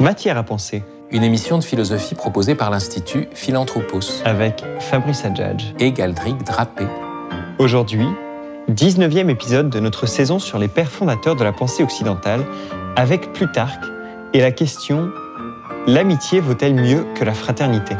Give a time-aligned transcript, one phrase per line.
[0.00, 5.72] Matière à penser, Une émission de philosophie proposée par l'Institut Philanthropos avec Fabrice Adjadj.
[5.78, 6.84] et Galdric Drapé.
[7.58, 8.06] Aujourd'hui,
[8.70, 12.44] 19e épisode de notre saison sur les pères fondateurs de la pensée occidentale,
[12.96, 13.84] avec Plutarque
[14.34, 15.10] et la question
[15.86, 17.94] L'amitié vaut-elle mieux que la fraternité?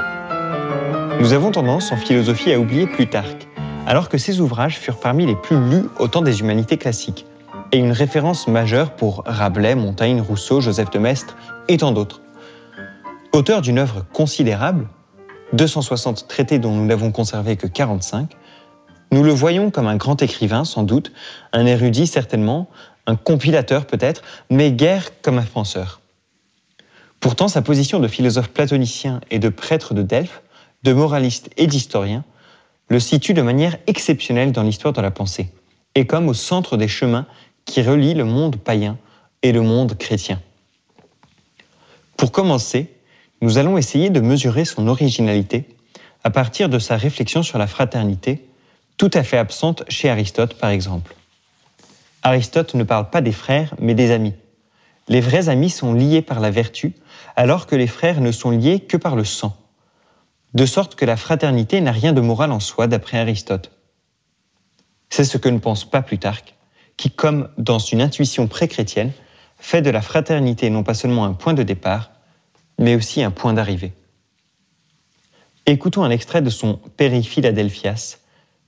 [1.21, 3.49] Nous avons tendance en philosophie à oublier Plutarque,
[3.87, 7.25] alors que ses ouvrages furent parmi les plus lus au temps des humanités classiques,
[7.77, 11.37] et une référence majeure pour Rabelais, Montaigne, Rousseau, Joseph de Maistre
[11.69, 12.23] et tant d'autres.
[13.35, 14.89] Auteur d'une œuvre considérable,
[15.53, 18.33] 260 traités dont nous n'avons conservé que 45,
[19.13, 21.13] nous le voyons comme un grand écrivain, sans doute,
[21.53, 22.71] un érudit certainement,
[23.07, 26.01] un compilateur peut-être, mais guère comme un penseur.
[27.21, 30.41] Pourtant, sa position de philosophe platonicien et de prêtre de Delphes,
[30.83, 32.25] de moraliste et d'historien,
[32.89, 35.53] le situe de manière exceptionnelle dans l'histoire de la pensée,
[35.95, 37.27] et comme au centre des chemins
[37.67, 38.97] qui relient le monde païen
[39.43, 40.41] et le monde chrétien.
[42.17, 42.95] Pour commencer,
[43.43, 45.69] nous allons essayer de mesurer son originalité
[46.25, 48.49] à partir de sa réflexion sur la fraternité,
[48.97, 51.15] tout à fait absente chez Aristote par exemple.
[52.23, 54.35] Aristote ne parle pas des frères, mais des amis.
[55.07, 56.95] Les vrais amis sont liés par la vertu,
[57.37, 59.57] alors que les frères ne sont liés que par le sang.
[60.55, 63.71] De sorte que la fraternité n'a rien de moral en soi, d'après Aristote.
[65.11, 66.56] C'est ce que ne pense pas Plutarque,
[66.97, 69.13] qui, comme dans une intuition pré-chrétienne,
[69.59, 72.11] fait de la fraternité non pas seulement un point de départ,
[72.79, 73.93] mais aussi un point d'arrivée.
[75.67, 78.21] Écoutons un extrait de son Peri Philadelphias,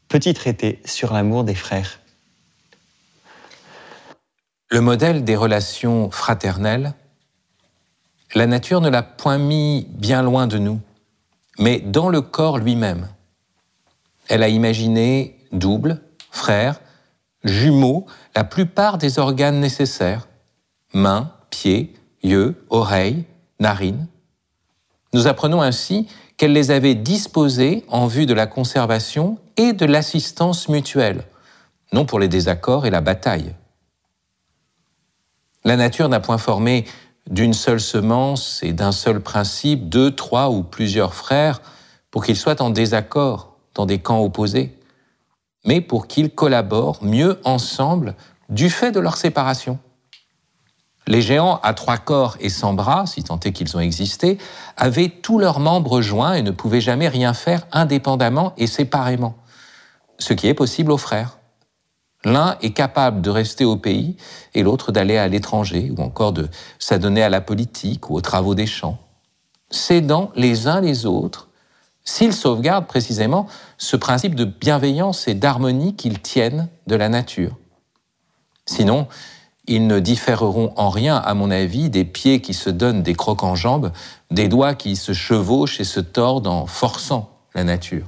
[0.09, 2.01] petit traité sur l'amour des frères.
[4.71, 6.93] Le modèle des relations fraternelles,
[8.35, 10.81] la nature ne l'a point mis bien loin de nous,
[11.59, 13.09] mais dans le corps lui-même.
[14.29, 16.81] Elle a imaginé double, frère,
[17.45, 20.29] jumeaux, la plupart des organes nécessaires,
[20.93, 23.25] mains, pieds, yeux, oreilles,
[23.61, 24.07] narines.
[25.13, 30.69] Nous apprenons ainsi qu'elle les avait disposés en vue de la conservation et de l'assistance
[30.69, 31.25] mutuelle,
[31.93, 33.55] non pour les désaccords et la bataille.
[35.65, 36.85] La nature n'a point formé
[37.29, 41.61] d'une seule semence et d'un seul principe deux, trois ou plusieurs frères
[42.11, 44.78] pour qu'ils soient en désaccord dans des camps opposés,
[45.69, 48.15] mais pour qu'ils collaborent mieux ensemble
[48.49, 49.79] du fait de leur séparation.
[51.07, 54.39] Les géants à trois corps et sans bras, si tant est qu'ils ont existé,
[54.79, 59.37] avaient tous leurs membres joints et ne pouvaient jamais rien faire indépendamment et séparément,
[60.19, 61.37] ce qui est possible aux frères.
[62.25, 64.17] L'un est capable de rester au pays
[64.55, 68.55] et l'autre d'aller à l'étranger ou encore de s'adonner à la politique ou aux travaux
[68.55, 68.97] des champs,
[69.71, 71.48] s'aidant les uns les autres
[72.09, 73.47] s'ils sauvegardent précisément
[73.77, 77.55] ce principe de bienveillance et d'harmonie qu'ils tiennent de la nature.
[78.65, 79.09] Sinon,
[79.67, 83.43] ils ne différeront en rien, à mon avis, des pieds qui se donnent des crocs
[83.43, 83.93] en jambes,
[84.31, 88.07] des doigts qui se chevauchent et se tordent en forçant la nature.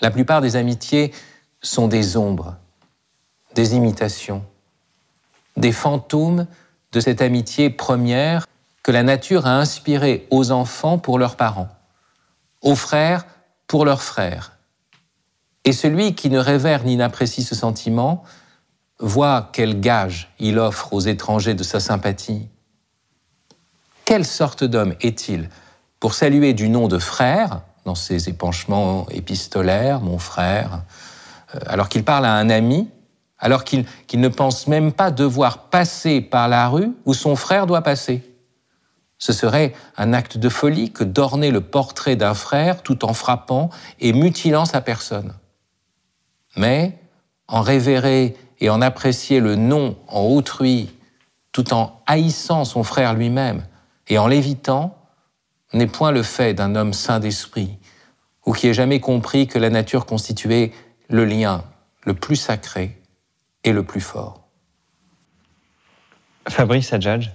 [0.00, 1.12] La plupart des amitiés
[1.62, 2.56] sont des ombres,
[3.54, 4.42] des imitations,
[5.56, 6.48] des fantômes
[6.90, 8.48] de cette amitié première
[8.88, 11.68] que la nature a inspirée aux enfants pour leurs parents,
[12.62, 13.26] aux frères
[13.66, 14.52] pour leurs frères.
[15.66, 18.24] Et celui qui ne révère ni n'apprécie ce sentiment
[18.98, 22.48] voit quel gage il offre aux étrangers de sa sympathie.
[24.06, 25.50] Quelle sorte d'homme est-il
[26.00, 30.80] pour saluer du nom de frère, dans ses épanchements épistolaires, mon frère,
[31.54, 32.88] euh, alors qu'il parle à un ami,
[33.38, 37.66] alors qu'il qu'il ne pense même pas devoir passer par la rue où son frère
[37.66, 38.27] doit passer?
[39.18, 43.70] Ce serait un acte de folie que d'orner le portrait d'un frère tout en frappant
[44.00, 45.34] et mutilant sa personne.
[46.56, 46.98] Mais
[47.48, 50.90] en révérer et en apprécier le nom en autrui,
[51.52, 53.66] tout en haïssant son frère lui-même
[54.06, 54.94] et en l'évitant,
[55.72, 57.78] n'est point le fait d'un homme saint d'esprit,
[58.46, 60.72] ou qui ait jamais compris que la nature constituait
[61.08, 61.64] le lien
[62.04, 63.02] le plus sacré
[63.64, 64.48] et le plus fort.
[66.48, 67.30] Fabrice Adjadj,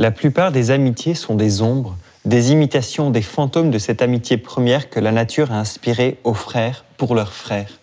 [0.00, 1.94] la plupart des amitiés sont des ombres,
[2.24, 6.86] des imitations, des fantômes de cette amitié première que la nature a inspirée aux frères
[6.96, 7.78] pour leurs frères.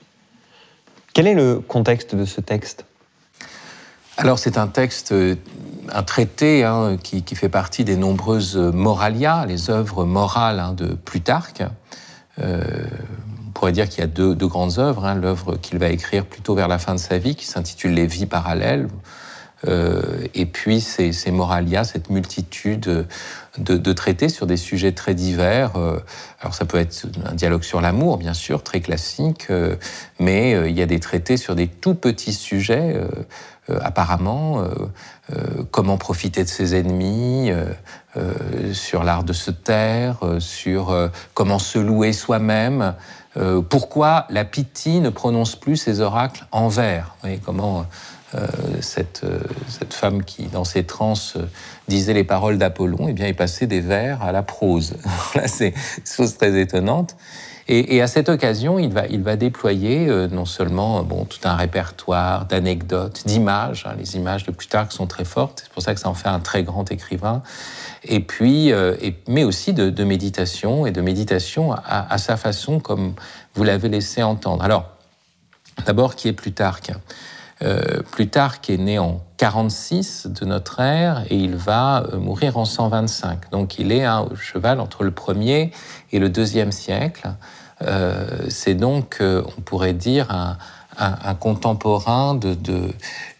[1.13, 2.85] Quel est le contexte de ce texte?
[4.17, 5.35] Alors c'est un texte, euh,
[5.93, 11.61] un traité hein, qui, fait partie des nombreuses moralia, les œuvres morales hein, de Plutarque.
[12.39, 12.63] Euh,
[13.47, 15.05] on pourrait dire qu'il y a deux, grandes œuvres.
[15.05, 15.13] hein.
[15.13, 18.25] L'œuvre qu'il va écrire plutôt vers la fin de sa vie, qui s'intitule Les vies
[18.25, 18.87] parallèles,
[19.65, 23.07] et puis ces, ces moralia, cette multitude
[23.59, 25.75] de, traités sur des sujets très divers.
[25.75, 25.99] Euh,
[26.41, 29.75] alors ça peut être un dialogue sur l'amour, bien sûr, très classique, euh,
[30.19, 33.07] mais euh, il y a des traités sur des tout petits sujets, euh,
[33.69, 34.69] euh, apparemment, euh,
[35.33, 37.51] euh, comment profiter de ses ennemis,
[38.73, 42.95] sur l'art de se taire, sur comment se louer soi-même.
[43.69, 47.15] pourquoi la Pythie ne prononce plus ses oracles en vers
[47.45, 47.85] comment
[48.81, 49.25] cette,
[49.69, 51.37] cette, femme qui, dans ses transes,
[51.87, 54.95] disait les paroles d'Apollon, eh bien, est passée des vers à la prose.
[55.35, 57.15] Là, c'est une chose très étonnante.
[57.69, 61.55] Et, à cette occasion, il va, il va déployer euh, non seulement bon, tout un
[61.55, 63.85] répertoire d'anecdotes, d'images.
[63.85, 66.29] Hein, les images de Plutarque sont très fortes, c'est pour ça que ça en fait
[66.29, 67.43] un très grand écrivain.
[68.05, 68.95] Et puis, euh,
[69.27, 73.15] mais aussi de, méditation et de méditation à, sa façon, comme
[73.53, 74.63] vous l'avez laissé entendre.
[74.63, 74.85] Alors,
[75.85, 76.91] d'abord, qui est Plutarque?
[77.63, 83.49] Euh, Plutarque est né en 46 de notre ère et il va mourir en 125.
[83.51, 85.71] Donc il est un cheval entre le premier
[86.11, 87.29] et le deuxième siècle.
[87.83, 90.57] Euh, c'est donc, euh, on pourrait dire, un,
[91.35, 92.57] contemporain de,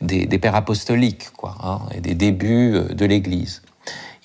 [0.02, 3.64] des, pères apostoliques quoi, hein, et des débuts euh, de l'Église.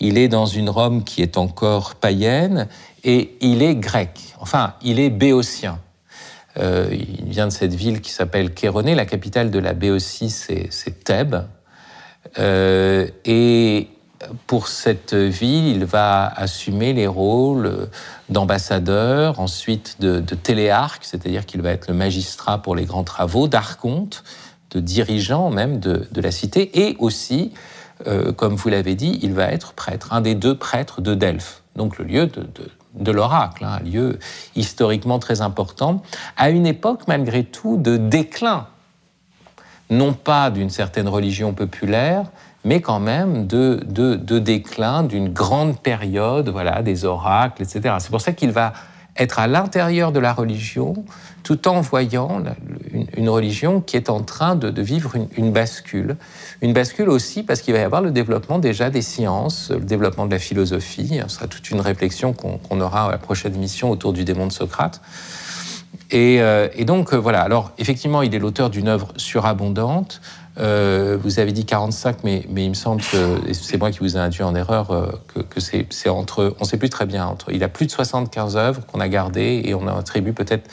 [0.01, 2.69] Il est dans une Rome qui est encore païenne
[3.05, 5.79] et il est grec, enfin, il est béotien.
[6.57, 11.47] Il vient de cette ville qui s'appelle Chéronée, la capitale de la Béotie, c'est Thèbes.
[12.39, 13.89] et
[14.47, 17.89] pour cette ville, il va assumer les rôles
[18.29, 24.25] d'ambassadeur, ensuite de, téléarque, c'est-à-dire qu'il va être le magistrat pour les grands travaux, d'archonte,
[24.71, 27.53] de dirigeant même de, la cité, et aussi,
[28.07, 31.63] euh, comme vous l'avez dit, il va être prêtre, un des deux prêtres de Delphes,
[31.77, 32.47] donc le lieu de,
[32.99, 34.19] l'oracle, hein, un lieu
[34.55, 36.03] historiquement très important,
[36.37, 38.67] à une époque malgré tout de déclin,
[39.91, 42.27] non pas d'une certaine religion populaire,
[42.65, 47.97] mais quand même de, de, déclin d'une grande période, voilà, des oracles, etc.
[47.99, 48.73] C'est pour ça qu'il va
[49.17, 51.05] être à l'intérieur de la religion,
[51.43, 52.43] tout en voyant
[53.17, 56.17] une, religion qui est en train de, vivre une, bascule.
[56.63, 60.27] Une bascule aussi parce qu'il va y avoir le développement déjà des sciences, le développement
[60.27, 61.21] de la philosophie.
[61.29, 64.53] Ce sera toute une réflexion qu'on aura à la prochaine émission autour du démon de
[64.53, 65.01] Socrate.
[66.11, 67.43] Et, euh, donc euh, voilà.
[67.43, 70.21] Alors effectivement, il est l'auteur d'une œuvre surabondante.
[70.59, 74.21] Euh, vous avez dit 45, mais, il me semble que c'est moi qui vous ai
[74.21, 75.11] induit en erreur, euh,
[75.49, 78.57] que, c'est entre, on ne sait plus très bien, entre, il a plus de 75
[78.57, 80.69] œuvres qu'on a gardées et on a attribué peut-être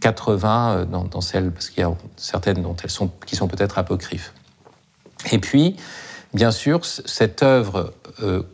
[0.00, 3.78] 80 euh, dans, celles, parce qu'il y a certaines dont elles sont, qui sont peut-être
[3.78, 4.32] apocryphes.
[5.30, 5.76] Et puis,
[6.34, 7.92] bien sûr, cette œuvre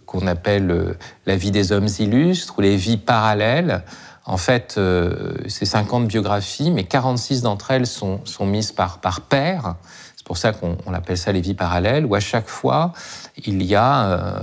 [0.05, 0.97] qu'on appelle
[1.27, 3.83] La vie des hommes illustres ou les vies parallèles,
[4.25, 4.79] en fait,
[5.49, 9.77] c'est 50 biographies, mais 46 d'entre elles sont, sont mises par, par pair
[10.27, 12.93] pour ça qu'on appelle ça les vies parallèles, où à chaque fois,
[13.45, 14.41] il y a euh,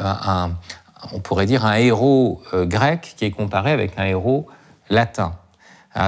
[0.00, 0.52] un,
[1.12, 4.46] on pourrait dire, un héros euh, grec qui est comparé avec un héros
[4.88, 5.34] latin.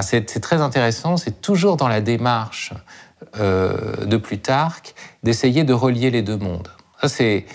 [0.03, 2.75] C'est très intéressant, c'est toujours dans la démarche
[3.39, 6.69] euh, de Plutarque d'essayer de relier les deux mondes.
[7.07, 7.47] C'est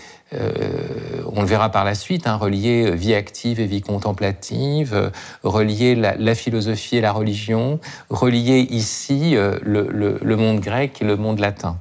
[1.35, 5.09] on le verra par la suite, hein, relier euh, vie active et vie contemplative, euh,
[5.43, 11.77] relier la, philosophie et la religion, relier ici le, monde grec et le monde latin.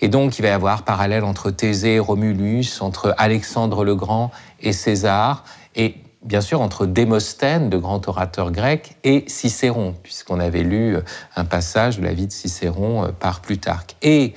[0.00, 4.30] Et donc, il va y avoir parallèle entre Thésée et Romulus, entre Alexandre le Grand
[4.60, 5.44] et César,
[5.76, 10.96] et bien sûr entre Démosthène, de grand orateur grec, et Cicéron, puisqu'on avait lu
[11.36, 13.96] un passage de la vie de Cicéron par Plutarque.
[14.04, 14.28] Euh,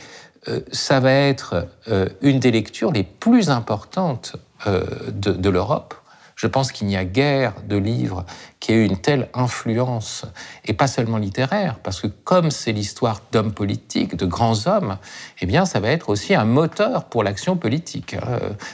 [0.72, 4.36] ça va être euh, une des lectures les plus importantes
[4.66, 5.94] euh, de, l'Europe.
[6.36, 8.26] Je pense qu'il n'y a guère de livres
[8.60, 10.26] qui aient eu une telle influence,
[10.66, 14.98] et pas seulement littéraire, parce que comme c'est l'histoire d'hommes politiques, de grands hommes,
[15.42, 18.16] eh bien, ça va être aussi un moteur pour l'action politique.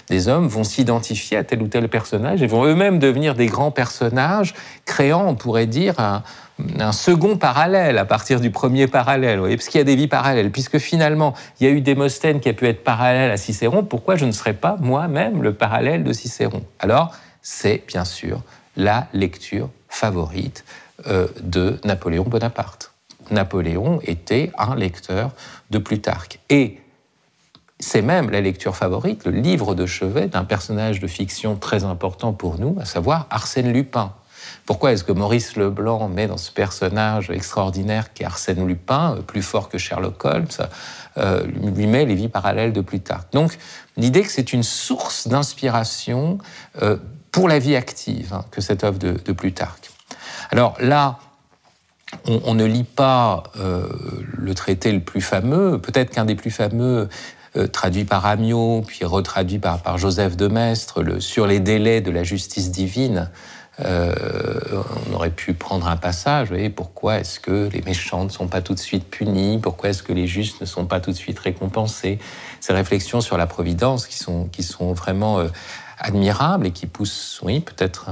[0.09, 3.71] Des hommes vont s'identifier à tel ou tel personnage et vont eux-mêmes devenir des grands
[3.71, 4.53] personnages,
[4.86, 6.24] créant, on pourrait dire, un,
[6.79, 10.07] un second parallèle à partir du premier parallèle, voyez, parce qu'il y a des vies
[10.07, 10.51] parallèles.
[10.51, 14.15] Puisque finalement, il y a eu Démosthène qui a pu être parallèle à Cicéron, pourquoi
[14.15, 16.63] je ne serais pas moi-même le parallèle de Cicéron?
[16.79, 18.41] Alors, c'est bien sûr
[18.77, 20.63] la lecture favorite
[21.07, 22.93] euh, de Napoléon Bonaparte.
[23.31, 25.31] Napoléon était un lecteur
[25.69, 26.39] de Plutarque.
[26.50, 26.79] Et
[27.79, 32.31] c'est même la lecture favorite, le livre de chevet d'un personnage de fiction très important
[32.31, 34.13] pour nous, à savoir Arsène Lupin.
[34.65, 39.21] Pourquoi est-ce que Maurice Leblanc met dans ce personnage extraordinaire qui est Arsène Lupin, euh,
[39.21, 40.47] plus fort que Sherlock Holmes,
[41.17, 43.57] euh, lui met les vies parallèles de Plutarque Donc
[43.97, 46.38] l'idée que c'est une source d'inspiration
[46.81, 46.97] euh,
[47.31, 49.89] pour la vie active hein, que cette œuvre de, Plutarque.
[50.51, 51.17] Alors là,
[52.25, 57.09] on, ne lit pas le traité le plus fameux, peut-être qu'un des plus fameux
[57.71, 62.12] traduit par Amiot, puis retraduit par, par Joseph de Maistre, le, sur les délais de
[62.12, 63.31] la justice divine,
[63.79, 68.47] on aurait pu prendre un passage, vous voyez, pourquoi est-ce que les méchants ne sont
[68.47, 71.15] pas tout de suite punis, pourquoi est-ce que les justes ne sont pas tout de
[71.15, 72.19] suite récompensés?
[72.59, 75.43] Ces réflexions sur la providence qui sont, vraiment
[75.99, 78.09] admirables et qui poussent, oui, peut-être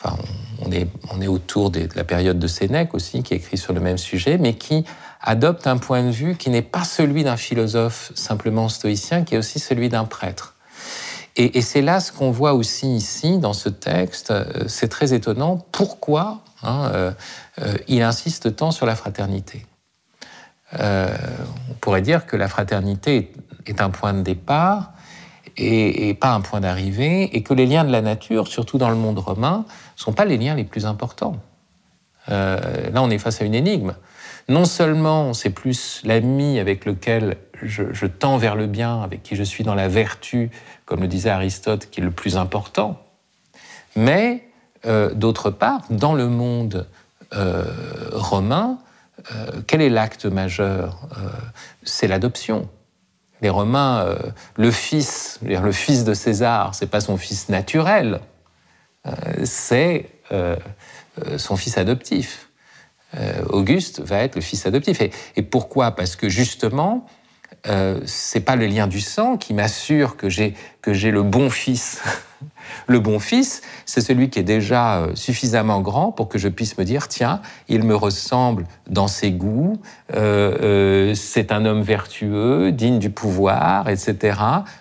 [0.00, 0.16] Enfin,
[0.64, 3.80] on est, on est autour de la période de Sénèque aussi, qui écrit sur le
[3.80, 4.84] même sujet, mais qui
[5.20, 9.38] adopte un point de vue qui n'est pas celui d'un philosophe simplement stoïcien, qui est
[9.38, 10.54] aussi celui d'un prêtre.
[11.40, 14.32] Et, c'est là ce qu'on voit aussi ici dans ce texte.
[14.32, 15.64] Euh, c'est très étonnant.
[15.70, 17.12] Pourquoi hein, euh,
[17.60, 19.64] euh, il insiste tant sur la fraternité
[20.72, 23.32] On pourrait dire que la fraternité
[23.66, 24.92] est un point de départ
[25.56, 28.90] et, et pas un point d'arrivée, et que les liens de la nature, surtout dans
[28.90, 29.64] le monde romain,
[29.96, 31.36] ne sont pas les liens les plus importants.
[32.28, 33.94] là, on est face à une énigme
[34.48, 39.42] non seulement c'est plus l'ami avec lequel je, tends vers le bien, avec qui je
[39.42, 40.50] suis dans la vertu,
[40.86, 43.02] comme le disait Aristote, qui est le plus important,
[43.96, 44.48] mais
[44.86, 46.86] euh, d'autre part, dans le monde
[47.34, 47.64] euh,
[48.12, 48.78] romain,
[49.34, 51.08] euh, quel est l'acte majeur
[51.82, 52.68] C'est l'adoption.
[53.40, 54.16] Les Romains,
[54.56, 58.18] le fils, le fils de César, c'est pas son fils naturel,
[59.44, 60.10] c'est
[61.36, 62.47] son fils adoptif.
[63.16, 65.00] Euh, Auguste va être le fils adoptif.
[65.36, 65.92] Et, pourquoi?
[65.92, 67.06] Parce que justement,
[67.66, 71.50] euh, c'est pas le lien du sang qui m'assure que j'ai que j'ai le bon
[71.50, 72.02] fils.
[72.86, 76.78] le bon fils, c'est celui qui est déjà euh, suffisamment grand pour que je puisse
[76.78, 79.80] me dire tiens, il me ressemble dans ses goûts,
[80.14, 84.38] euh, c'est un homme vertueux, digne du pouvoir, etc.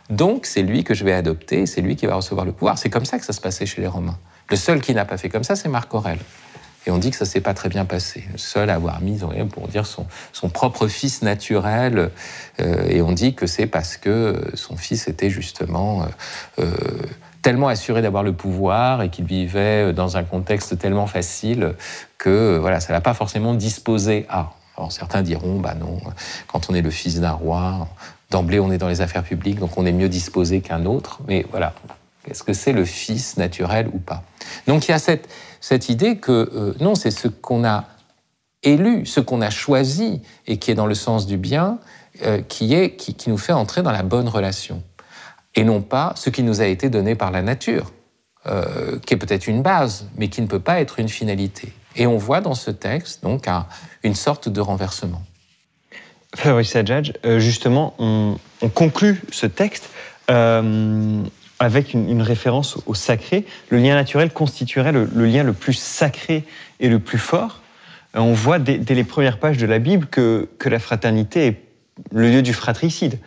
[0.10, 2.78] Donc c'est lui que je vais adopter, c'est lui qui va recevoir le pouvoir.
[2.78, 4.18] C'est comme ça que ça se passait chez les Romains.
[4.50, 6.20] Le seul qui n'a pas fait comme ça, c'est Marc Aurèle.
[6.88, 8.24] Et on dit que ça s'est pas très bien passé.
[8.38, 9.20] Seul à avoir mis,
[9.52, 12.12] pour dire, son, son propre fils naturel.
[12.62, 16.06] Euh, et on dit que c'est parce que son fils était justement euh,
[16.60, 16.72] euh,
[17.42, 21.74] tellement assuré d'avoir le pouvoir et qu'il vivait dans un contexte tellement facile
[22.18, 24.54] que voilà, ça l'a pas forcément disposé à.
[24.78, 26.00] Alors certains diront, bah non,
[26.48, 27.88] quand on est le fils d'un roi,
[28.30, 31.20] d'emblée on est dans les affaires publiques, donc on est mieux disposé qu'un autre.
[31.28, 31.74] Mais voilà,
[32.30, 34.24] est-ce que c'est le fils naturel ou pas?
[34.68, 35.28] Donc il y a cette,
[35.62, 37.86] cette idée que euh, non, c'est ce qu'on a
[38.64, 41.80] élu, ce qu'on a choisi et qui est dans le sens du bien,
[42.24, 44.84] euh, qui, est, qui, nous fait entrer dans la bonne relation.
[45.56, 47.92] Et non pas ce qui nous a été donné par la nature,
[48.46, 51.74] euh, qui est peut-être une base, mais qui ne peut pas être une finalité.
[51.96, 53.48] Et on voit dans ce texte donc
[54.04, 55.22] une sorte de renversement.
[56.36, 58.38] Fabrice Adjadj, justement, on,
[58.74, 59.90] conclut ce texte
[61.60, 63.46] avec une, référence au sacré.
[63.70, 66.44] Le lien naturel constituerait le, lien le plus sacré
[66.80, 67.62] et le plus fort.
[68.16, 71.62] Euh, on voit dès, les premières pages de la Bible que, que, la fraternité est
[72.12, 73.20] le lieu du fratricide.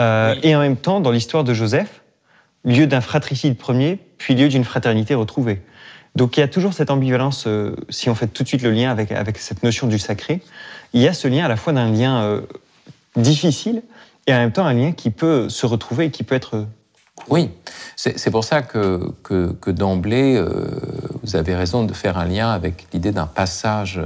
[0.00, 2.02] Euh, et en même temps, dans l'histoire de Joseph,
[2.64, 5.62] lieu d'un fratricide premier, puis lieu d'une fraternité retrouvée.
[6.16, 8.72] Donc il y a toujours cette ambivalence, euh, si on fait tout de suite le
[8.72, 10.40] lien avec, avec cette notion du sacré,
[10.92, 12.42] il y a ce lien à la fois d'un lien
[13.14, 13.82] difficile
[14.26, 16.66] et en même temps un lien qui peut se retrouver et qui peut être
[17.30, 17.50] oui,
[17.96, 20.70] c'est pour ça que, que, d'emblée, euh,
[21.22, 24.00] vous avez raison de faire un lien avec l'idée d'un passage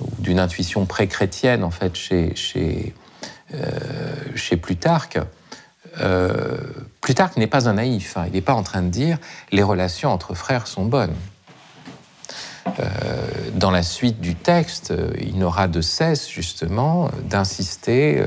[0.00, 2.94] ou d'une intuition pré-chrétienne, en fait, chez, chez,
[3.52, 3.58] euh,
[4.34, 5.18] chez Plutarque.
[6.00, 6.56] Euh,
[7.00, 8.24] Plutarque n'est pas un naïf, hein.
[8.28, 9.18] il n'est pas en train de dire
[9.52, 11.14] les relations entre frères sont bonnes.
[13.54, 18.24] dans la suite du texte, il n'aura de cesse justement d'insister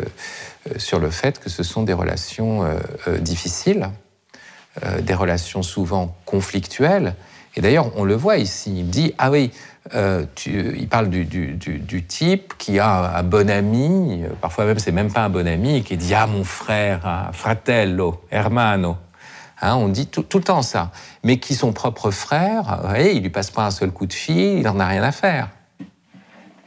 [0.77, 2.63] sur le fait que ce sont des relations
[3.19, 3.89] difficiles,
[4.83, 7.15] euh, des relations souvent conflictuelles.
[7.55, 9.51] Et d'ailleurs, on le voit ici, il dit, ah oui,
[9.95, 15.21] euh, il parle du, type qui a un bon ami, parfois même c'est même pas
[15.21, 18.97] un bon ami, qui dit, ah mon frère, hein, fratello, hermano.
[19.61, 20.91] Hein, on dit tout, le temps ça.
[21.23, 24.13] Mais qui son propre frère, vous voyez, il lui passe pas un seul coup de
[24.13, 25.49] fil, il n'en a rien à faire.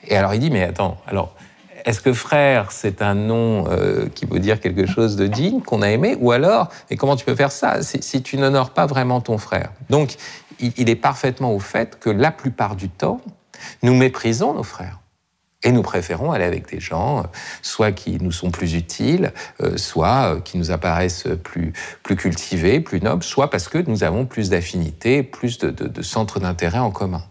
[0.09, 1.35] Et alors il dit, mais attends, alors
[1.85, 5.83] est-ce que frère, c'est un nom euh, qui veut dire quelque chose de digne, qu'on
[5.83, 9.21] a aimé Ou alors, et comment tu peux faire ça si, tu n'honores pas vraiment
[9.21, 9.71] ton frère?
[9.89, 10.17] Donc,
[10.59, 13.21] il, est parfaitement au fait que la plupart du temps,
[13.83, 14.99] nous méprisons nos frères.
[15.63, 17.23] Et nous préférons aller avec des gens, euh,
[17.63, 21.73] soit qui nous sont plus utiles, euh, soit qui nous apparaissent plus,
[22.03, 26.79] plus cultivés, plus nobles, soit parce que nous avons plus d'affinités, plus de, centres d'intérêt
[26.79, 27.23] en commun.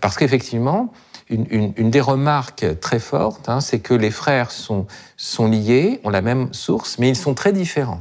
[0.00, 0.92] parce qu'effectivement,
[1.30, 4.86] une, des remarques très fortes, hein, c'est que les frères sont,
[5.40, 8.00] liés, ont la même source, mais ils sont très différents.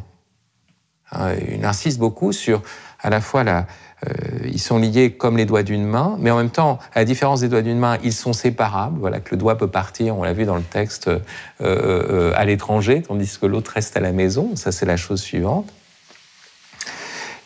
[1.12, 2.62] Hein, il insiste beaucoup sur
[3.00, 4.14] à la fois euh,
[4.46, 7.42] ils sont liés comme les doigts d'une main, mais en même temps, à la différence
[7.42, 9.00] des doigts d'une main, ils sont séparables.
[9.00, 11.20] Voilà que le doigt peut partir, on l'a vu dans le texte, euh,
[11.62, 14.56] euh, à l'étranger, tandis que l'autre reste à la maison.
[14.56, 15.72] Ça, c'est la chose suivante.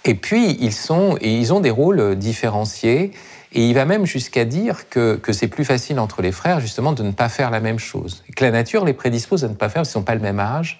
[0.03, 3.11] Et puis, ils, sont, ils ont des rôles différenciés.
[3.53, 7.03] Et il va même jusqu'à dire que, c'est plus facile entre les frères, justement, de
[7.03, 8.24] ne pas faire la même chose.
[8.29, 10.22] Et que la nature les prédispose à ne pas faire parce qu'ils n'ont pas le
[10.22, 10.79] même âge.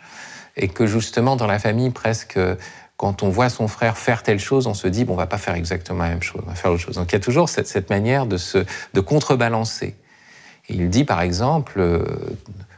[0.56, 2.40] Et que, justement, dans la famille, presque,
[2.96, 5.38] quand on voit son frère faire telle chose, on se dit, bon, on va pas
[5.38, 6.96] faire exactement la même chose, on va faire autre chose.
[6.96, 8.38] Donc, il y a toujours cette, manière de,
[9.02, 9.96] contrebalancer.
[10.70, 12.06] Il dit, par exemple, euh,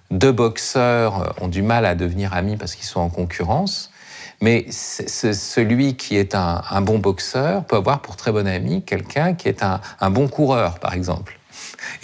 [0.09, 3.92] deux boxeurs ont du mal à devenir amis parce qu'ils sont en concurrence.
[4.41, 9.47] Mais celui qui est un, bon boxeur peut avoir pour très bon ami quelqu'un qui
[9.47, 11.39] est un, bon coureur, par exemple.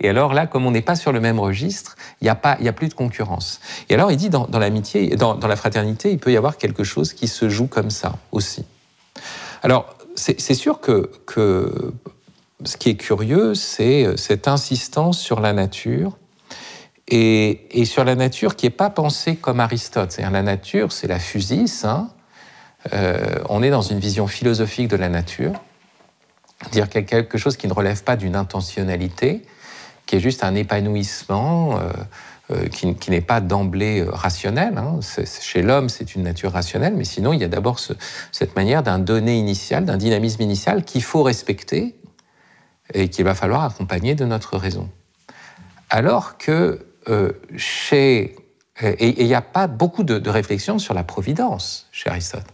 [0.00, 2.72] Et, alors là, comme on n'est pas sur le même registre, il n'y a, a
[2.72, 3.60] plus de concurrence.
[3.88, 7.12] Et alors il dit, dans, l'amitié, dans, la fraternité, il peut y avoir quelque chose
[7.12, 8.64] qui se joue comme ça aussi.
[9.62, 11.92] Alors, c'est sûr que, que
[12.64, 16.16] ce qui est curieux, c'est cette insistance sur la nature
[17.08, 20.12] et, sur la nature qui n'est pas pensée comme Aristote.
[20.12, 21.84] C'est-à-dire la nature, c'est la physis.
[21.84, 22.08] Hein.
[22.92, 25.52] Euh, on est dans une vision philosophique de la nature,
[26.72, 29.42] dire qu'il y a quelque chose qui ne relève pas d'une intentionnalité,
[30.06, 31.90] qui est juste un épanouissement euh,
[32.50, 34.76] euh, qui, n'est pas d'emblée rationnel.
[34.76, 35.00] Hein.
[35.40, 37.78] Chez l'homme, c'est une nature rationnelle, mais sinon, il y a d'abord
[38.32, 41.94] cette manière d'un donné initial, d'un dynamisme initial qu'il faut respecter
[42.92, 44.90] et qu'il va falloir accompagner de notre raison.
[45.88, 48.36] Alors que euh, chez...
[48.80, 52.46] Et il n'y a pas beaucoup de, réflexion sur la providence chez Aristote.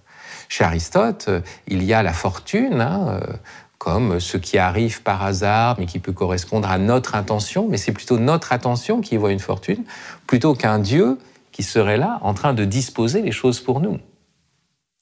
[0.49, 3.37] Chez Aristote, euh, il y a la fortune, hein, euh,
[3.78, 7.92] comme ce qui arrive par hasard, mais qui peut correspondre à notre intention, mais c'est
[7.92, 9.85] plutôt notre attention qui voit une fortune,
[10.26, 11.19] plutôt qu'un Dieu
[11.52, 13.99] qui serait là en train de disposer les choses pour nous.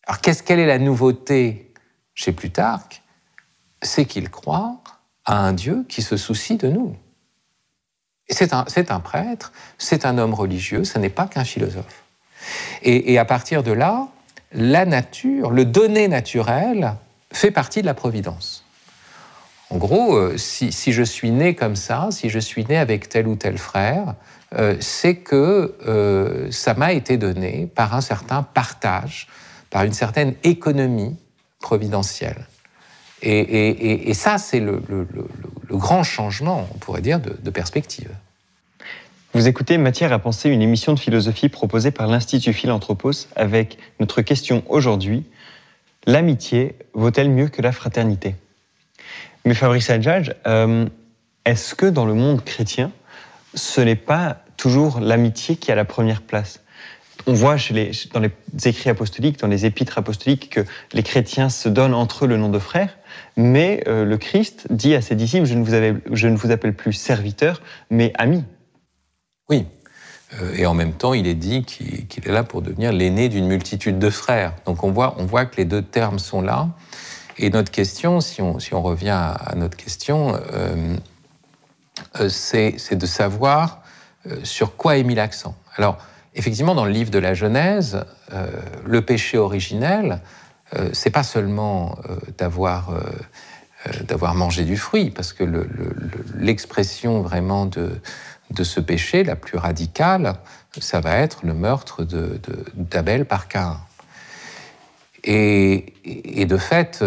[0.06, 1.72] Alors qu'est-ce quelle est la nouveauté
[2.14, 3.02] chez Plutarque?
[3.82, 4.76] C'est qu'il croit
[5.24, 6.96] à un Dieu qui se soucie de nous.
[8.30, 12.04] C'est un, prêtre, c'est un homme religieux, ce n'est pas qu'un philosophe.
[12.82, 14.08] Et, à partir de là,
[14.52, 16.94] la nature, le donné naturel,
[17.32, 18.64] fait partie de la providence.
[19.70, 23.08] En gros, euh, si, si, je suis né comme ça, si je suis né avec
[23.08, 24.14] tel ou tel frère,
[24.54, 29.28] euh, c'est que euh, ça m'a été donné par un certain partage,
[29.68, 31.16] par une certaine économie
[31.60, 32.46] providentielle.
[33.20, 34.80] Et, ça, c'est le,
[35.70, 38.10] grand changement, on pourrait dire, de, perspective.
[39.34, 44.22] Vous écoutez Matière à penser, une émission de philosophie proposée par l'Institut Philanthropos avec notre
[44.22, 45.24] question aujourd'hui.
[46.06, 48.36] L'amitié vaut-elle mieux que la fraternité?
[49.44, 50.86] Mais Fabrice Adjadj, euh,
[51.44, 52.90] est-ce que dans le monde chrétien,
[53.52, 56.62] ce n'est pas toujours l'amitié qui a la première place?
[57.26, 57.56] On voit
[58.14, 58.30] dans les
[58.64, 60.64] écrits apostoliques, dans les épîtres apostoliques, que
[60.94, 62.96] les chrétiens se donnent entre eux le nom de frère,
[63.36, 66.72] mais euh, le Christ dit à ses disciples, je ne vous, je ne vous appelle
[66.74, 67.60] plus serviteur,
[67.90, 68.42] mais ami.
[69.48, 69.66] Oui,
[70.40, 73.46] euh, et en même temps, il est dit qu'il est là pour devenir l'aîné d'une
[73.46, 74.54] multitude de frères.
[74.66, 76.68] Donc on voit, on voit que les deux termes sont là.
[77.38, 80.96] Et notre question, si on, si on revient à, notre question, euh,
[82.28, 83.82] c'est de savoir
[84.42, 85.56] sur quoi est mis l'accent.
[85.76, 85.98] Alors,
[86.34, 88.46] effectivement, dans le livre de la Genèse, euh,
[88.86, 90.20] le péché originel,
[90.76, 92.90] euh, c'est pas seulement euh, d'avoir
[94.02, 95.44] d'avoir mangé du fruit, parce que
[96.34, 97.92] l'expression vraiment de,
[98.50, 100.34] de ce péché, la plus radicale,
[100.78, 102.04] ça va être le meurtre
[102.74, 103.78] d'Abel par Cain.
[105.24, 107.04] Et, de fait,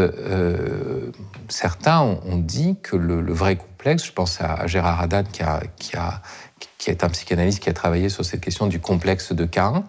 [1.47, 5.41] certains ont, dit que le, vrai complexe, je pense à, Gérard Haddad qui
[6.89, 9.83] est un psychanalyste qui a travaillé sur cette question du complexe de Cain,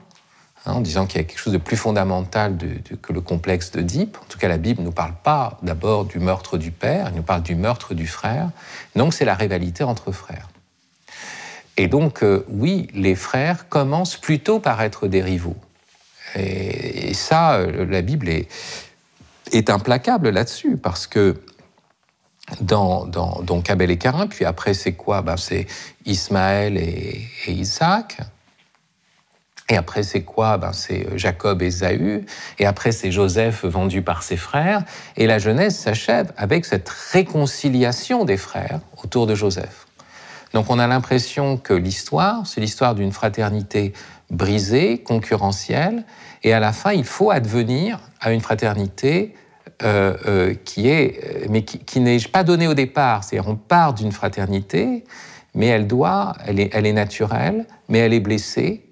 [0.64, 2.56] hein, en disant qu'il y a quelque chose de plus fondamental
[3.02, 4.16] que le complexe d'Oedipe.
[4.22, 7.14] En tout cas, la Bible ne nous parle pas d'abord du meurtre du père, elle
[7.14, 8.50] nous parle du meurtre du frère.
[8.94, 10.48] Donc, c'est la rivalité entre frères.
[11.82, 15.56] Et donc, euh, oui, les frères commencent plutôt par être des rivaux.
[16.36, 21.42] Et, ça, euh, la Bible est, implacable là-dessus, parce que
[22.60, 25.22] dans, donc Abel et Carin, puis après c'est quoi?
[25.22, 25.66] Ben, C'est
[26.06, 28.18] Ismaël et, Isaac.
[29.68, 30.58] Et après c'est quoi?
[30.58, 32.24] Ben, C'est Jacob et Ésaü.
[32.60, 34.84] Et après c'est Joseph vendu par ses frères.
[35.16, 39.88] Et la Genèse s'achève avec cette réconciliation des frères autour de Joseph.
[40.52, 43.92] Donc on a l'impression que l'histoire, c'est l'histoire d'une fraternité
[44.30, 46.04] brisée, concurrentielle,
[46.42, 49.34] et à la fin il faut advenir à une fraternité
[49.82, 53.24] euh, euh, qui est, mais qui, n'est pas donnée au départ.
[53.24, 55.04] C'est-à-dire, on part d'une fraternité,
[55.54, 58.86] mais elle doit, elle est, elle est naturelle, mais elle est blessée,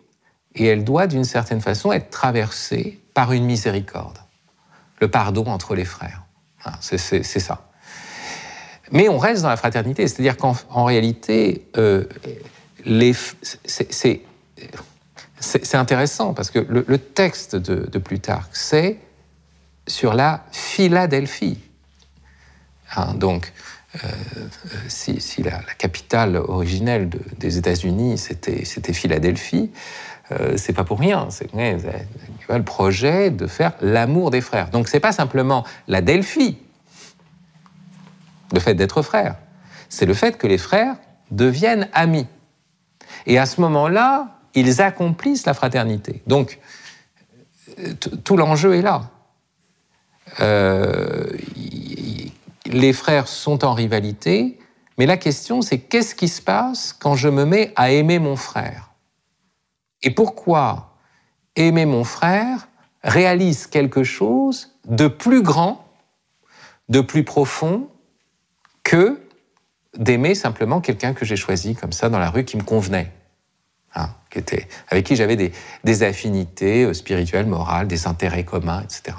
[0.55, 4.19] et elle doit, d'une certaine façon, être traversée par une miséricorde,
[5.01, 6.25] le pardon entre les frères.
[6.81, 7.70] c'est ça.
[8.93, 12.05] Mais on reste dans la fraternité, c'est-à-dire qu'en réalité, euh,
[15.39, 18.99] c'est intéressant parce que le, texte de, de Plutarque, c'est
[19.87, 21.59] sur la Philadelphie.
[22.97, 23.53] Hein, donc,
[23.97, 24.09] euh,
[24.89, 29.71] si, la, capitale originelle des États-Unis c'était Philadelphie,
[30.33, 31.29] euh, c'est pas pour rien.
[31.31, 34.71] C'est le projet de faire l'amour des frères.
[34.71, 36.59] Donc, c'est pas simplement la Delphi,
[38.53, 39.37] le fait d'être frère.
[39.89, 40.97] C'est le fait que les frères
[41.31, 42.27] deviennent amis.
[43.27, 46.23] Et à ce moment-là, ils accomplissent la fraternité.
[46.27, 46.59] Donc,
[48.25, 49.11] tout l'enjeu est là.
[50.41, 51.27] Euh,
[52.67, 54.59] les frères sont en rivalité,
[54.99, 58.37] mais la question c'est qu'est-ce qui se passe quand je me mets à aimer mon
[58.37, 58.91] frère?
[60.03, 60.95] Et pourquoi
[61.57, 62.69] aimer mon frère
[63.03, 65.85] réalise quelque chose de plus grand,
[66.89, 67.89] de plus profond
[68.91, 69.21] que
[69.97, 73.13] d'aimer simplement quelqu'un que j'ai choisi comme ça dans la rue qui me convenait,
[73.95, 79.17] hein, qui était, avec qui j'avais des, affinités euh, spirituelles, morales, des intérêts communs, etc.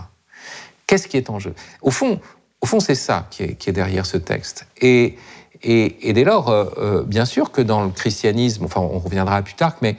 [0.88, 1.54] Qu'est-ce qui est en jeu?
[1.82, 2.20] Au fond,
[2.60, 4.68] au fond, c'est ça qui est, derrière ce texte.
[4.82, 5.18] Et,
[5.64, 9.78] dès lors, euh, euh, bien sûr que dans le christianisme, enfin, on reviendra plus tard,
[9.82, 9.96] mais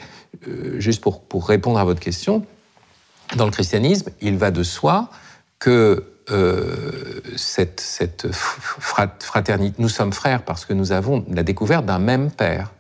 [0.77, 2.45] juste pour, répondre à votre question,
[3.37, 5.09] dans le christianisme, il va de soi
[5.59, 8.27] que euh, cette,
[9.21, 12.71] fraternité, nous sommes frères parce que nous avons la découverte d'un même Père.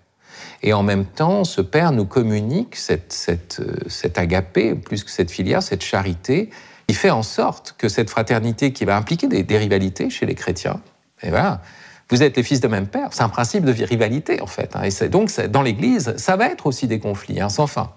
[0.63, 5.63] Et en même temps, ce Père nous communique cette, cette agapée, plus que cette filière,
[5.63, 6.51] cette charité,
[6.87, 10.81] qui fait en sorte que cette fraternité qui va impliquer des, rivalités chez les chrétiens,
[11.23, 11.63] et voilà,
[12.11, 14.77] vous êtes les fils de même Père, c'est un principe de rivalité en fait.
[14.77, 17.93] Hein, et donc, dans l'Église, ça va être aussi des conflits, hein, sans fin.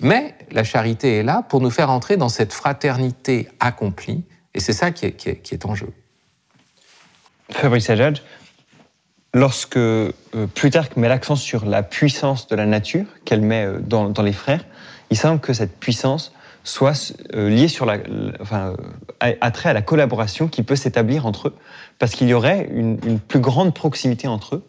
[0.00, 4.72] Mais la charité est là pour nous faire entrer dans cette fraternité accomplie, et c'est
[4.72, 5.88] ça qui est, en jeu.
[7.50, 8.22] Fabrice Adjadj,
[9.32, 10.12] lorsque euh,
[10.54, 14.64] Plutarque met l'accent sur la puissance de la nature qu'elle met euh, dans, les frères,
[15.10, 16.32] il semble que cette puissance
[16.64, 17.68] soit euh, liée
[19.20, 21.56] à la collaboration qui peut s'établir entre eux,
[21.98, 24.64] parce qu'il y aurait une, plus grande proximité entre eux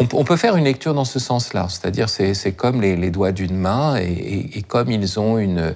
[0.00, 3.94] on, peut faire une lecture dans ce sens-là, c'est-à-dire c'est comme les, doigts d'une main
[3.96, 5.74] et, comme ils ont une,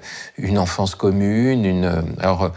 [0.58, 1.64] enfance commune.
[1.64, 2.50] Une, alors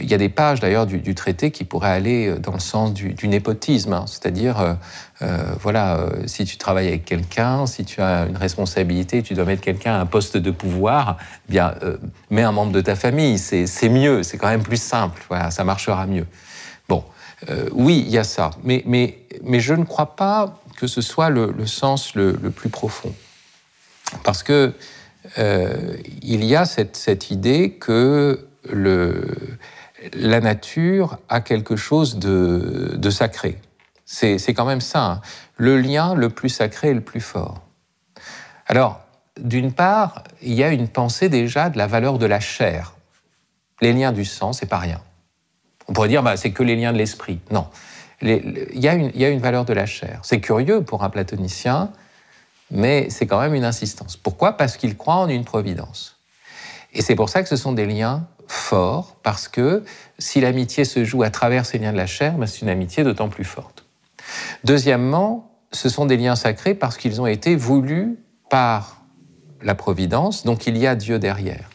[0.00, 3.28] il y a des pages d'ailleurs du, traité qui pourraient aller dans le sens du,
[3.28, 4.04] népotisme, hein.
[4.08, 4.74] c'est-à-dire euh,
[5.22, 9.44] euh, voilà, euh, si tu travailles avec quelqu'un, si tu as une responsabilité, tu dois
[9.44, 11.74] mettre quelqu'un à un poste de pouvoir, bien
[12.30, 15.62] mets un membre de ta famille, c'est mieux, c'est quand même plus simple, voilà, ça
[15.62, 16.26] marchera mieux.
[16.88, 17.04] Bon,
[17.72, 21.30] oui, il y a ça, mais, mais, mais je ne crois pas que ce soit
[21.30, 23.14] le, sens le, plus profond.
[24.22, 24.72] Parce que
[25.38, 28.46] euh, il y a cette, idée que
[30.12, 33.58] la nature a quelque chose de, sacré.
[34.04, 35.20] C'est quand même ça, hein.
[35.56, 37.62] le lien le plus sacré et le plus fort.
[38.66, 39.00] Alors,
[39.40, 42.94] d'une part, il y a une pensée déjà de la valeur de la chair.
[43.80, 45.00] Les liens du sang, c'est pas rien.
[45.88, 47.40] On pourrait dire, bah, c'est que les liens de l'esprit.
[47.50, 47.66] Non
[48.22, 50.20] il y, a une, valeur de la chair.
[50.22, 51.90] C'est curieux pour un platonicien,
[52.70, 54.16] mais c'est quand même une insistance.
[54.16, 54.56] Pourquoi?
[54.56, 56.18] Parce qu'il croit en une providence.
[56.92, 59.84] Et c'est pour ça que ce sont des liens forts, parce que
[60.18, 63.04] si l'amitié se joue à travers ces liens de la chair, ben, c'est une amitié
[63.04, 63.84] d'autant plus forte.
[64.64, 69.02] Deuxièmement, ce sont des liens sacrés parce qu'ils ont été voulus par
[69.60, 71.68] la providence, donc il y a Dieu derrière.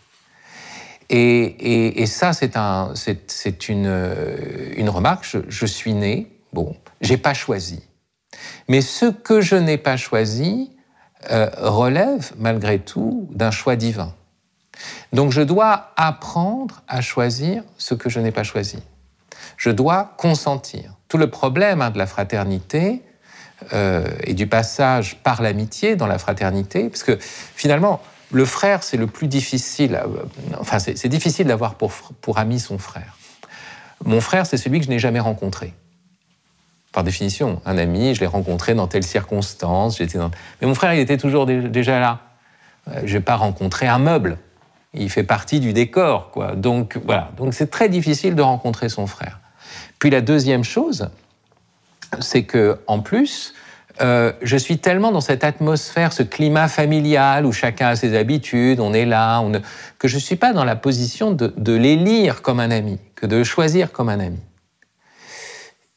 [1.09, 4.13] Et, ça, c'est une,
[4.77, 5.25] une remarque.
[5.47, 7.81] Je, suis né, bon, j'ai pas choisi.
[8.67, 10.71] Mais ce que je n'ai pas choisi
[11.31, 14.13] euh, relève malgré tout d'un choix divin.
[15.11, 18.79] Donc je dois apprendre à choisir ce que je n'ai pas choisi.
[19.57, 20.93] Je dois consentir.
[21.09, 23.01] Tout le problème hein, de la fraternité
[23.73, 27.99] euh, et du passage par l'amitié dans la fraternité, parce que finalement,
[28.31, 29.95] le frère, c'est le plus difficile.
[29.95, 30.23] Euh,
[30.59, 33.17] enfin, c'est difficile d'avoir pour, pour ami son frère.
[34.05, 35.73] Mon frère, c'est celui que je n'ai jamais rencontré.
[36.91, 40.01] Par définition, un ami, je l'ai rencontré dans telle circonstance.
[40.01, 40.31] Dans...
[40.61, 42.19] Mais mon frère, il était toujours déjà là.
[42.87, 44.37] Euh, je n'ai pas rencontré un meuble.
[44.93, 46.55] Il fait partie du décor, quoi.
[46.55, 47.31] Donc voilà.
[47.37, 49.39] Donc c'est très difficile de rencontrer son frère.
[49.99, 51.09] Puis la deuxième chose,
[52.19, 53.53] c'est que en plus,
[54.01, 58.79] euh, je suis tellement dans cette atmosphère, ce climat familial où chacun a ses habitudes,
[58.79, 59.43] on est là,
[59.97, 63.25] que je ne suis pas dans la position de, les lire comme un ami, que
[63.25, 64.39] de choisir comme un ami.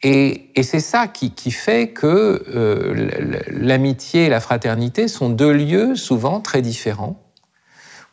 [0.03, 6.41] Et, c'est ça qui, fait que euh, l'amitié et la fraternité sont deux lieux souvent
[6.41, 7.21] très différents.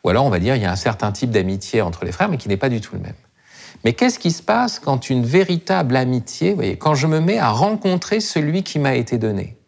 [0.04, 2.28] Ou alors on va dire il y a un certain type d'amitié entre les frères,
[2.28, 3.14] mais qui n'est pas du tout le même.
[3.84, 8.20] Mais qu'est-ce qui se passe quand une véritable amitié, quand je me mets à rencontrer
[8.20, 9.59] celui qui m'a été donné?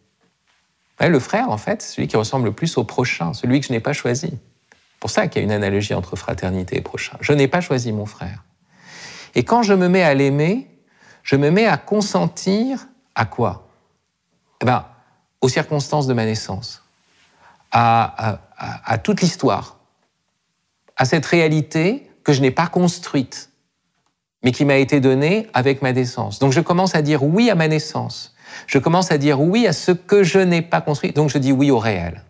[0.99, 3.79] Le frère, en fait, celui qui ressemble le plus au prochain, celui que je n'ai
[3.79, 4.37] pas choisi.
[4.99, 7.17] pour ça qu'il y a une analogie entre fraternité et prochain.
[7.19, 8.43] Je n'ai pas choisi mon frère.
[9.35, 10.69] Et quand je me mets à l'aimer,
[11.23, 13.67] je me mets à consentir à quoi?
[14.61, 14.85] Eh ben,
[15.41, 16.83] Aux circonstances de ma naissance,
[17.71, 18.39] à
[19.03, 19.77] toute l'histoire,
[20.95, 23.49] à cette réalité que je n'ai pas construite,
[24.43, 26.39] mais qui m'a été donnée avec ma naissance.
[26.39, 28.32] Donc je commence à dire oui à ma naissance.
[28.67, 31.11] Je commence à dire oui à ce que je n'ai pas construit.
[31.11, 32.21] Donc je dis oui au réel.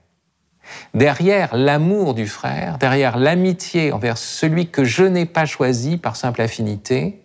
[0.94, 6.42] Derrière l'amour du frère, derrière l'amitié envers celui que je n'ai pas choisi par simple
[6.42, 7.24] affinité,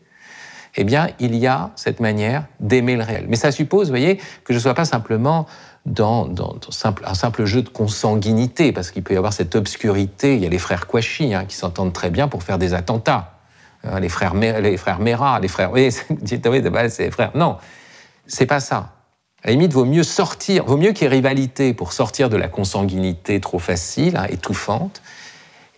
[0.76, 3.26] eh bien, il y a cette manière d'aimer le réel.
[3.28, 5.46] Mais ça suppose, vous voyez, que je ne sois pas simplement
[5.86, 6.28] dans,
[7.04, 10.36] un simple jeu de consanguinité, parce qu'il peut y avoir cette obscurité.
[10.36, 13.38] Il y a les frères Kouachi hein, qui s'entendent très bien pour faire des attentats.
[13.84, 14.76] Hein, les frères, Mera, les
[15.48, 15.70] frères.
[15.72, 17.32] Oui, c'est les frères.
[17.34, 17.56] Non,
[18.28, 18.92] c'est pas ça.
[19.42, 22.36] À la limite, vaut mieux sortir, vaut mieux qu'il y ait rivalité pour sortir de
[22.36, 25.00] la consanguinité trop facile, hein, étouffante,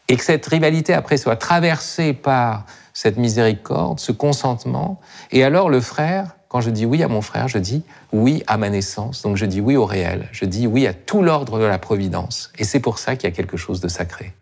[0.09, 5.81] et que cette rivalité après soit traversée par cette miséricorde, ce consentement, et alors le
[5.81, 9.37] frère, quand je dis oui à mon frère, je dis oui à ma naissance, donc
[9.37, 12.65] je dis oui au réel, je dis oui à tout l'ordre de la providence, et
[12.65, 14.33] c'est pour ça qu'il y a quelque chose de sacré.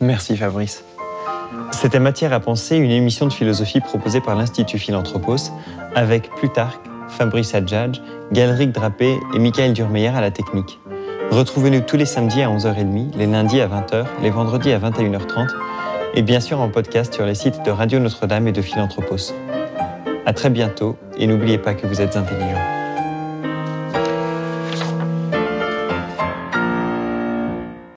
[0.00, 0.82] Merci Fabrice.
[1.70, 5.52] C'était Matière à penser, une émission de philosophie proposée par l'Institut Philanthropos,
[5.94, 8.00] avec Plutarque, Fabrice Adjadj,
[8.32, 10.80] Galeric Drapé et Michael Durmeyer à la technique.
[11.30, 15.48] Retrouvez-nous tous les samedis à 11h30, les lundis à 20h, les vendredis à 21h30
[16.14, 19.32] et bien sûr en podcast sur les sites de Radio Notre-Dame et de Philanthropos.
[20.26, 22.81] À très bientôt et n'oubliez pas que vous êtes intelligent.